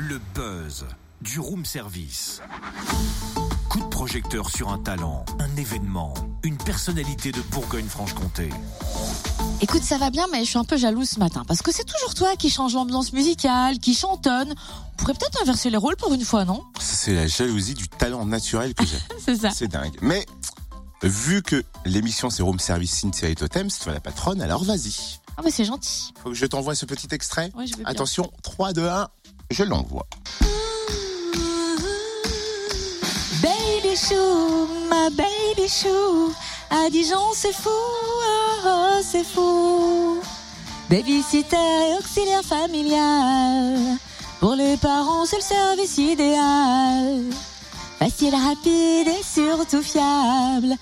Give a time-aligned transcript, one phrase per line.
[0.00, 0.86] Le buzz
[1.20, 2.40] du room service.
[3.68, 8.48] Coup de projecteur sur un talent, un événement, une personnalité de Bourgogne-Franche-Comté.
[9.60, 11.84] Écoute, ça va bien, mais je suis un peu jalouse ce matin parce que c'est
[11.84, 14.54] toujours toi qui change l'ambiance musicale, qui chantonne.
[14.54, 16.64] On pourrait peut-être inverser les rôles pour une fois, non?
[16.80, 18.96] C'est la jalousie du talent naturel que j'ai.
[19.22, 19.50] C'est ça.
[19.50, 19.98] C'est dingue.
[20.00, 20.24] Mais
[21.02, 25.20] vu que l'émission c'est Room Service Cynthia et Totem, c'est toi la patronne, alors vas-y.
[25.36, 26.12] Ah bah c'est gentil.
[26.22, 27.50] Faut que je t'envoie ce petit extrait.
[27.54, 27.86] Ouais, je veux bien.
[27.86, 29.08] Attention, 3, 2, 1,
[29.50, 30.06] je l'envoie.
[33.42, 36.32] Baby chou, ma baby chou,
[36.70, 40.20] à Dijon c'est fou, oh, oh, c'est fou.
[40.88, 43.96] Babysitter et auxiliaire familial,
[44.40, 47.24] pour les parents c'est le service idéal.
[47.98, 50.74] Facile, rapide et surtout fiable.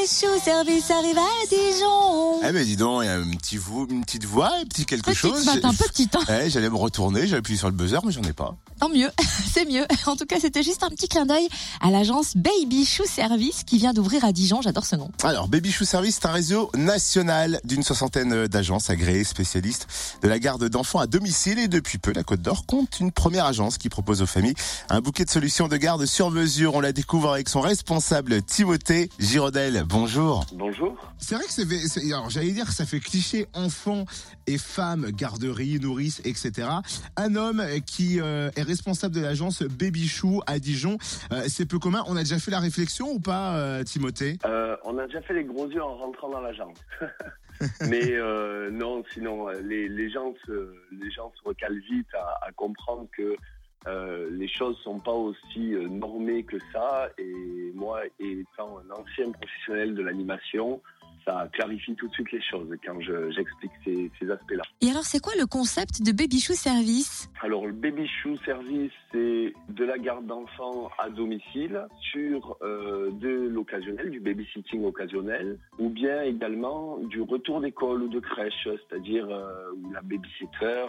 [0.00, 2.40] Baby chou, service arrive à Dijon.
[2.48, 4.86] Eh ben dis donc, il y a un petit vo- une petite voix, un petit
[4.86, 5.44] quelque Petite chose.
[5.44, 6.16] matin, petite.
[6.16, 6.20] hein.
[6.42, 8.56] Eh, J'allais me retourner, j'ai appuyé sur le buzzer, mais j'en ai pas.
[8.80, 9.10] Tant mieux,
[9.52, 9.84] c'est mieux.
[10.06, 11.46] En tout cas, c'était juste un petit clin d'œil
[11.82, 14.62] à l'agence Baby Shoe Service qui vient d'ouvrir à Dijon.
[14.62, 15.10] J'adore ce nom.
[15.22, 19.86] Alors, Baby Shoe Service, c'est un réseau national d'une soixantaine d'agences agréées spécialistes
[20.22, 21.58] de la garde d'enfants à domicile.
[21.58, 24.54] Et depuis peu, la Côte d'Or compte une première agence qui propose aux familles
[24.88, 26.74] un bouquet de solutions de garde sur mesure.
[26.74, 29.84] On la découvre avec son responsable Timothée Girodel.
[29.92, 30.46] Bonjour.
[30.54, 30.96] Bonjour.
[31.18, 34.04] C'est vrai que c'est, alors j'allais dire que ça fait cliché enfants
[34.46, 36.68] et femmes, garderie, nourrice, etc.
[37.16, 40.96] Un homme qui euh, est responsable de l'agence Baby Chou à Dijon,
[41.32, 42.04] euh, c'est peu commun.
[42.06, 44.38] On a déjà fait la réflexion ou pas, euh, Timothée?
[44.44, 46.78] Euh, on a déjà fait les gros yeux en rentrant dans l'agence.
[47.88, 52.52] Mais euh, non, sinon, les, les, gens se, les gens se recalent vite à, à
[52.52, 53.36] comprendre que
[53.86, 57.08] euh, les choses sont pas aussi euh, normées que ça.
[57.18, 60.82] Et moi, étant un ancien professionnel de l'animation,
[61.24, 64.62] ça clarifie tout de suite les choses quand je- j'explique ces, ces aspects-là.
[64.80, 67.30] Et alors, c'est quoi le concept de Baby Shoe Service?
[67.42, 73.48] Alors, le Baby Shoe Service, c'est de la garde d'enfants à domicile sur euh, de
[73.48, 79.72] l'occasionnel, du babysitting occasionnel, ou bien également du retour d'école ou de crèche, c'est-à-dire euh,
[79.76, 80.86] où la babysitter,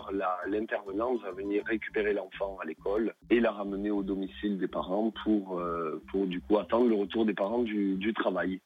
[0.47, 5.59] l'intervenante va venir récupérer l'enfant à l'école et la ramener au domicile des parents pour,
[5.59, 8.59] euh, pour du coup attendre le retour des parents du, du travail.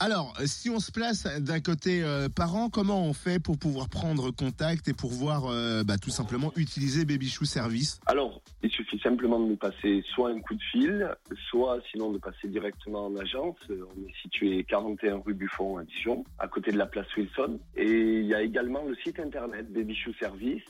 [0.00, 3.88] Alors, euh, si on se place d'un côté euh, parent, comment on fait pour pouvoir
[3.88, 8.00] prendre contact et pour voir euh, bah, tout simplement utiliser Baby Chou Service?
[8.06, 11.08] Alors, il suffit simplement de nous passer soit un coup de fil,
[11.50, 13.56] soit sinon de passer directement en agence.
[13.70, 17.58] On est situé 41 rue Buffon à Dijon, à côté de la place Wilson.
[17.76, 20.62] Et il y a également le site internet Baby Shoe Service.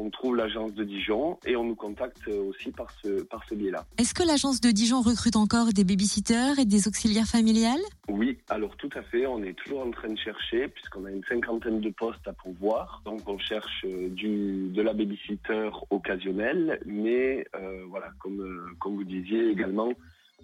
[0.00, 3.84] On trouve l'agence de Dijon et on nous contacte aussi par ce, par ce biais-là.
[3.98, 7.80] Est-ce que l'agence de Dijon recrute encore des babysitters et des auxiliaires familiales?
[8.08, 9.26] Oui, alors tout à fait.
[9.26, 13.02] On est toujours en train de chercher puisqu'on a une cinquantaine de postes à pourvoir.
[13.04, 18.94] Donc on cherche euh, du, de la babysitter occasionnelle, mais euh, voilà, comme, euh, comme
[18.94, 19.92] vous disiez également,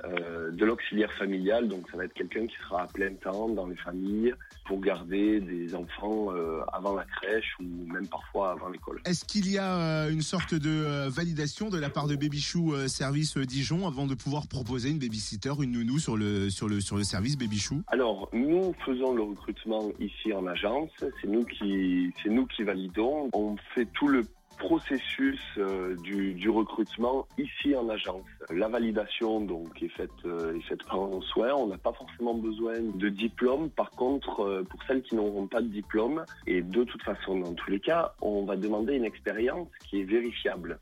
[0.02, 1.68] euh, de l'auxiliaire familial.
[1.68, 4.34] Donc ça va être quelqu'un qui sera à plein temps dans les familles
[4.66, 9.00] pour garder des enfants euh, avant la crèche ou même parfois avant l'école.
[9.04, 12.74] Est-ce qu'il y a euh, une sorte de validation de la part de Baby Chou
[12.88, 16.96] Service Dijon avant de pouvoir proposer une babysitter, une nounou sur le, sur le, sur
[16.96, 20.90] le service Baby Chou Alors, nous faisons le recrutement ici en agence.
[20.98, 23.30] C'est nous qui, c'est nous qui validons.
[23.32, 24.24] On fait tout le
[24.64, 28.24] processus euh, du, recrutement ici en agence.
[28.50, 31.52] La validation donc est faite, euh, est faite par soins.
[31.54, 33.68] On n'a pas forcément besoin de diplôme.
[33.70, 37.52] Par contre, euh, pour celles qui n'auront pas de diplôme, et de toute façon dans
[37.52, 40.78] tous les cas, on va demander une expérience qui est vérifiable.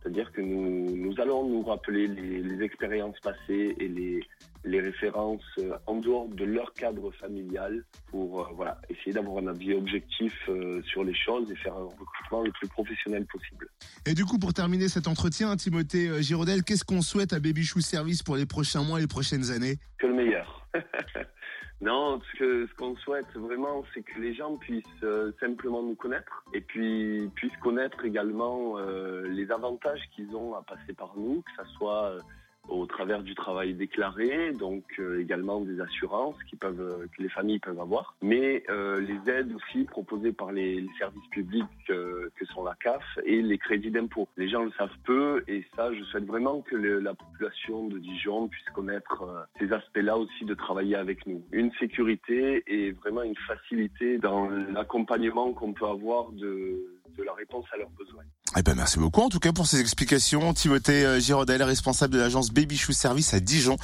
[0.00, 4.20] C'est-à-dire que nous, nous allons nous rappeler les expériences passées et les,
[4.66, 9.46] les références euh, en dehors de leur cadre familial pour euh, voilà, essayer d'avoir un
[9.46, 13.68] avis objectif euh, sur les choses et faire un recrutement le plus professionnel possible.
[14.04, 17.80] Et du coup, pour terminer cet entretien, Timothée Girodel, qu'est-ce qu'on souhaite à Baby Chou
[17.80, 19.78] Service pour les prochains mois et les prochaines années?
[19.98, 20.66] Que le meilleur.
[21.80, 25.94] non, ce que ce qu'on souhaite vraiment, c'est que les gens puissent euh, simplement nous
[25.94, 31.42] connaître et puis puissent connaître également euh, les avantages qu'ils ont à passer par nous,
[31.42, 32.20] que ça soit euh,
[32.68, 37.28] au travers du travail déclaré, donc euh, également des assurances qui peuvent, euh, que les
[37.28, 42.28] familles peuvent avoir, mais euh, les aides aussi proposées par les, les services publics euh,
[42.36, 44.28] que sont la CAF et les crédits d'impôt.
[44.36, 47.98] Les gens le savent peu et ça, je souhaite vraiment que le- la population de
[47.98, 51.42] Dijon puisse connaître euh, ces aspects-là aussi de travailler avec nous.
[51.52, 56.82] Une sécurité et vraiment une facilité dans l'accompagnement qu'on peut avoir de,
[57.16, 58.24] de la réponse à leurs besoins.
[58.58, 60.54] Eh ben, merci beaucoup en tout cas pour ces explications.
[60.54, 63.76] Timothée euh, Giraudet, responsable de l'agence Baby Shoe Service à Dijon.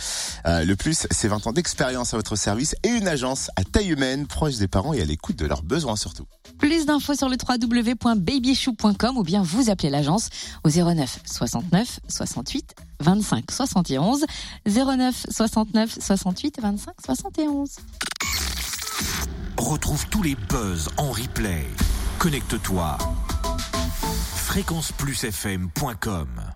[0.46, 3.90] Euh, le plus, c'est 20 ans d'expérience à votre service et une agence à taille
[3.90, 6.24] humaine, proche des parents et à l'écoute de leurs besoins surtout.
[6.58, 10.30] Plus d'infos sur le www.babyshoe.com ou bien vous appelez l'agence
[10.64, 14.24] au 09 69 68 25 71
[14.66, 17.70] 09 69 68 25 71.
[19.58, 21.66] Retrouve tous les buzz en replay.
[22.18, 22.96] Connecte-toi.
[24.52, 26.52] fréquenceplusfm.com